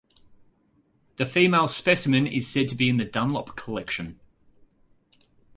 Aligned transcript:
The 1.17 1.27
female 1.27 1.67
specimen 1.67 2.25
is 2.25 2.47
said 2.47 2.67
to 2.69 2.75
be 2.75 2.89
in 2.89 2.97
the 2.97 3.05
Dunlop 3.05 3.55
Collection. 3.55 4.19